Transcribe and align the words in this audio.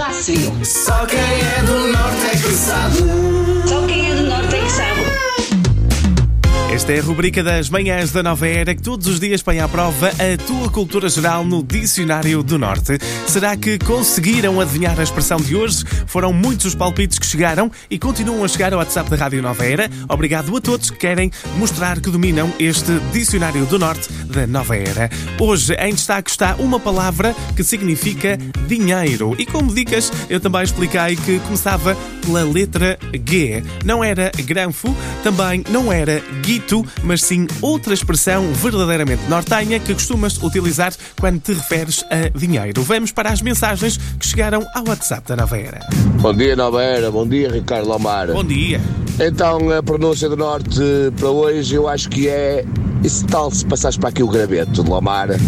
Já. 0.00 0.64
Só 0.64 1.04
quem 1.04 1.18
é 1.18 1.62
do 1.62 1.88
norte 1.88 2.26
é 2.32 2.36
sabe. 2.54 3.19
Esta 6.90 6.98
é 6.98 7.04
a 7.04 7.06
rubrica 7.06 7.40
das 7.40 7.70
manhãs 7.70 8.10
da 8.10 8.20
nova 8.20 8.48
era 8.48 8.74
que 8.74 8.82
todos 8.82 9.06
os 9.06 9.20
dias 9.20 9.40
põe 9.40 9.60
à 9.60 9.68
prova 9.68 10.08
a 10.08 10.44
tua 10.44 10.68
cultura 10.68 11.08
geral 11.08 11.44
no 11.44 11.62
Dicionário 11.62 12.42
do 12.42 12.58
Norte. 12.58 12.98
Será 13.28 13.56
que 13.56 13.78
conseguiram 13.78 14.60
adivinhar 14.60 14.98
a 14.98 15.02
expressão 15.04 15.36
de 15.36 15.54
hoje? 15.54 15.84
Foram 16.08 16.32
muitos 16.32 16.66
os 16.66 16.74
palpites 16.74 17.16
que 17.16 17.26
chegaram 17.26 17.70
e 17.88 17.96
continuam 17.96 18.42
a 18.42 18.48
chegar 18.48 18.72
ao 18.72 18.80
WhatsApp 18.80 19.08
da 19.08 19.14
Rádio 19.14 19.40
Nova 19.40 19.64
Era. 19.64 19.88
Obrigado 20.08 20.56
a 20.56 20.60
todos 20.60 20.90
que 20.90 20.98
querem 20.98 21.30
mostrar 21.56 22.00
que 22.00 22.10
dominam 22.10 22.52
este 22.58 22.90
Dicionário 23.12 23.64
do 23.66 23.78
Norte 23.78 24.12
da 24.24 24.44
Nova 24.48 24.76
Era. 24.76 25.08
Hoje 25.38 25.74
em 25.74 25.94
destaque 25.94 26.28
está 26.28 26.56
uma 26.56 26.80
palavra 26.80 27.36
que 27.54 27.62
significa 27.62 28.36
dinheiro. 28.66 29.36
E 29.38 29.46
como 29.46 29.72
dicas, 29.72 30.12
eu 30.28 30.40
também 30.40 30.64
expliquei 30.64 31.14
que 31.14 31.38
começava 31.40 31.96
pela 32.20 32.42
letra 32.44 32.98
G. 33.12 33.62
Não 33.84 34.02
era 34.02 34.32
granfo, 34.44 34.94
também 35.22 35.64
não 35.70 35.92
era 35.92 36.20
guito, 36.42 36.79
mas 37.02 37.22
sim 37.22 37.46
outra 37.60 37.94
expressão 37.94 38.52
verdadeiramente 38.52 39.22
nortenha 39.28 39.78
que 39.78 39.94
costumas 39.94 40.36
utilizar 40.42 40.92
quando 41.18 41.40
te 41.40 41.52
referes 41.52 42.04
a 42.10 42.36
dinheiro. 42.36 42.82
Vamos 42.82 43.12
para 43.12 43.30
as 43.30 43.42
mensagens 43.42 43.96
que 43.96 44.26
chegaram 44.26 44.66
ao 44.74 44.88
WhatsApp 44.88 45.26
da 45.28 45.36
Nova 45.36 45.58
Era. 45.58 45.80
Bom 46.20 46.34
dia, 46.34 46.56
Nova 46.56 46.82
Era. 46.82 47.10
Bom 47.10 47.26
dia, 47.26 47.50
Ricardo 47.50 47.88
Lomar. 47.88 48.32
Bom 48.32 48.44
dia. 48.44 48.80
Então, 49.18 49.70
a 49.70 49.82
pronúncia 49.82 50.28
do 50.28 50.36
Norte 50.36 50.80
para 51.18 51.28
hoje 51.28 51.74
eu 51.74 51.88
acho 51.88 52.08
que 52.08 52.28
é. 52.28 52.64
E 53.02 53.08
se 53.08 53.24
tal 53.26 53.50
se 53.50 53.64
passares 53.64 53.96
para 53.96 54.10
aqui 54.10 54.22
o 54.22 54.28
graveto 54.28 54.82
de 54.82 54.88
Lomar? 54.88 55.28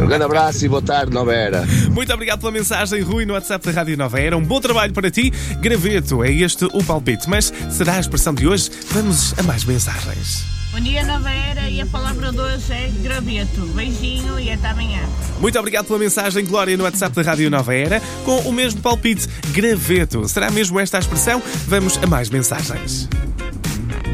Um 0.00 0.06
grande 0.06 0.24
abraço 0.24 0.64
e 0.64 0.68
boa 0.68 0.82
tarde, 0.82 1.12
Nova 1.12 1.32
Era. 1.32 1.64
Muito 1.90 2.12
obrigado 2.12 2.40
pela 2.40 2.50
mensagem, 2.50 3.00
Rui, 3.00 3.24
no 3.24 3.34
WhatsApp 3.34 3.64
da 3.64 3.72
Rádio 3.72 3.96
Nova 3.96 4.20
Era. 4.20 4.36
Um 4.36 4.42
bom 4.42 4.60
trabalho 4.60 4.92
para 4.92 5.10
ti. 5.10 5.32
Graveto, 5.60 6.24
é 6.24 6.32
este 6.32 6.64
o 6.64 6.82
palpite. 6.82 7.28
Mas 7.28 7.52
será 7.70 7.94
a 7.94 8.00
expressão 8.00 8.34
de 8.34 8.46
hoje? 8.46 8.70
Vamos 8.90 9.34
a 9.38 9.42
mais 9.42 9.64
mensagens. 9.64 10.53
Bom 10.74 10.80
dia, 10.80 11.04
Nova 11.04 11.30
Era, 11.30 11.70
e 11.70 11.80
a 11.80 11.86
palavra 11.86 12.32
de 12.32 12.40
hoje 12.40 12.72
é 12.72 12.90
graveto. 13.00 13.60
Beijinho 13.76 14.40
e 14.40 14.50
até 14.50 14.70
amanhã. 14.70 15.08
Muito 15.38 15.56
obrigado 15.56 15.86
pela 15.86 16.00
mensagem, 16.00 16.44
Glória, 16.44 16.76
no 16.76 16.82
WhatsApp 16.82 17.14
da 17.14 17.22
Rádio 17.22 17.48
Nova 17.48 17.72
Era, 17.72 18.02
com 18.24 18.40
o 18.40 18.52
mesmo 18.52 18.80
palpite, 18.80 19.28
graveto. 19.52 20.28
Será 20.28 20.50
mesmo 20.50 20.80
esta 20.80 20.96
a 20.96 21.00
expressão? 21.00 21.40
Vamos 21.68 21.96
a 22.02 22.08
mais 22.08 22.28
mensagens. 22.28 23.08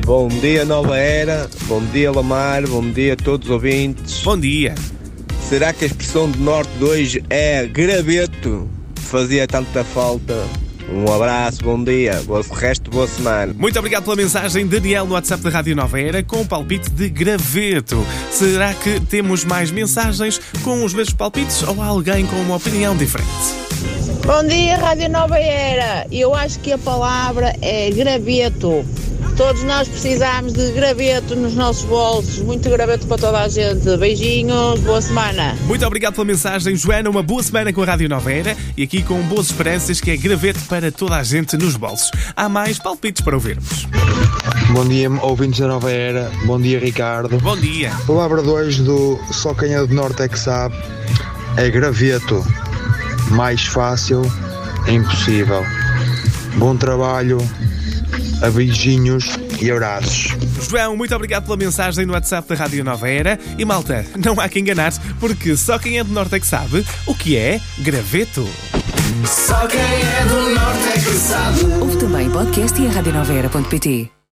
Bom 0.05 0.29
dia, 0.29 0.67
Nova 0.67 0.99
Era. 0.99 1.49
Bom 1.63 1.83
dia, 1.87 2.13
Lamar. 2.13 2.69
Bom 2.69 2.91
dia 2.91 3.15
a 3.15 3.17
todos 3.17 3.49
os 3.49 3.55
ouvintes. 3.55 4.21
Bom 4.23 4.39
dia. 4.39 4.75
Será 5.49 5.73
que 5.73 5.85
a 5.85 5.87
expressão 5.87 6.31
do 6.31 6.41
Norte 6.41 6.71
de 6.77 6.85
hoje 6.85 7.25
é 7.31 7.67
graveto? 7.67 8.69
Fazia 8.97 9.47
tanta 9.47 9.83
falta. 9.83 10.47
Um 10.93 11.13
abraço, 11.13 11.63
bom 11.63 11.83
dia. 11.83 12.21
Boa 12.27 12.43
resto, 12.53 12.91
boa 12.91 13.07
semana. 13.07 13.55
Muito 13.57 13.79
obrigado 13.79 14.05
pela 14.05 14.17
mensagem, 14.17 14.67
Daniel, 14.67 15.07
no 15.07 15.15
WhatsApp 15.15 15.43
da 15.43 15.51
Rádio 15.51 15.77
Nova 15.77 16.01
Era, 16.01 16.23
com 16.23 16.41
o 16.41 16.47
palpite 16.47 16.91
de 16.91 17.09
graveto. 17.09 18.05
Será 18.31 18.75
que 18.75 18.99
temos 19.01 19.45
mais 19.45 19.71
mensagens 19.71 20.41
com 20.65 20.85
os 20.85 20.93
mesmos 20.93 21.15
palpites 21.15 21.63
ou 21.63 21.81
alguém 21.81 22.27
com 22.27 22.37
uma 22.37 22.57
opinião 22.57 22.97
diferente? 22.97 23.31
Bom 24.27 24.45
dia, 24.47 24.77
Rádio 24.77 25.09
Nova 25.11 25.39
Era. 25.39 26.07
Eu 26.11 26.35
acho 26.35 26.59
que 26.59 26.73
a 26.73 26.79
palavra 26.79 27.55
é 27.63 27.91
graveto. 27.91 28.85
Todos 29.41 29.63
nós 29.63 29.89
precisamos 29.89 30.53
de 30.53 30.71
graveto 30.73 31.35
nos 31.35 31.55
nossos 31.55 31.85
bolsos. 31.85 32.41
Muito 32.41 32.69
graveto 32.69 33.07
para 33.07 33.17
toda 33.17 33.41
a 33.41 33.49
gente. 33.49 33.97
Beijinhos, 33.97 34.81
boa 34.81 35.01
semana. 35.01 35.57
Muito 35.65 35.85
obrigado 35.87 36.13
pela 36.13 36.27
mensagem, 36.27 36.77
Joana. 36.77 37.09
Uma 37.09 37.23
boa 37.23 37.43
semana 37.43 37.73
com 37.73 37.83
a 37.83 37.87
Rádio 37.87 38.07
Nova 38.07 38.31
Era 38.31 38.55
e 38.77 38.83
aqui 38.83 39.03
com 39.03 39.19
boas 39.23 39.47
esperanças 39.47 39.99
que 39.99 40.11
é 40.11 40.17
graveto 40.19 40.61
para 40.69 40.93
toda 40.93 41.17
a 41.17 41.23
gente 41.23 41.57
nos 41.57 41.75
bolsos. 41.75 42.11
Há 42.37 42.51
mais 42.51 42.79
palpites 42.79 43.25
para 43.25 43.35
ouvirmos. 43.35 43.87
Bom 44.75 44.85
dia, 44.85 45.11
ouvintes 45.23 45.59
da 45.59 45.69
Nova 45.69 45.91
Era. 45.91 46.31
Bom 46.45 46.61
dia, 46.61 46.79
Ricardo. 46.79 47.39
Bom 47.39 47.57
dia. 47.57 47.95
A 47.95 48.07
palavra 48.07 48.43
de 48.43 48.49
hoje 48.51 48.83
do 48.83 49.19
Só 49.33 49.55
Quem 49.55 49.73
é 49.73 49.81
do 49.81 49.95
Norte 49.95 50.21
é 50.21 50.29
que 50.29 50.39
sabe 50.39 50.77
é 51.57 51.71
graveto. 51.71 52.45
Mais 53.31 53.65
fácil 53.65 54.21
é 54.87 54.93
impossível. 54.93 55.65
Bom 56.57 56.77
trabalho, 56.77 57.39
a 58.43 58.51
beijinhos 58.51 59.39
e 59.61 59.71
abraços. 59.71 60.29
João, 60.69 60.97
muito 60.97 61.15
obrigado 61.15 61.45
pela 61.45 61.57
mensagem 61.57 62.07
no 62.07 62.13
WhatsApp 62.13 62.49
da 62.49 62.55
Rádio 62.55 62.85
Nova 62.85 63.09
Era. 63.09 63.39
E 63.59 63.65
malta, 63.65 64.05
não 64.17 64.39
há 64.41 64.49
que 64.49 64.59
enganar-se, 64.59 65.01
porque 65.19 65.57
só 65.57 65.79
quem 65.79 65.99
é 65.99 66.05
do 66.05 66.13
Norte 66.13 66.35
é 66.35 66.41
que 66.41 66.47
sabe 66.47 66.85
o 67.07 67.15
que 67.15 67.37
é 67.37 67.61
graveto. 67.79 68.49
Só 69.27 69.67
quem 69.67 69.81
é 69.81 70.25
do 70.29 70.55
norte 70.55 70.89
é 70.89 70.93
que 70.93 71.15
sabe. 71.15 71.65
Ouve 71.81 71.97
também 71.99 72.31
podcast 72.31 72.81
e 72.81 72.87
a 72.87 74.20